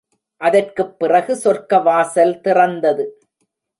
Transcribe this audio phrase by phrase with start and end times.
[0.41, 3.05] அதற்குப் பிறகு சொர்க்கவாசல் திறந்தது.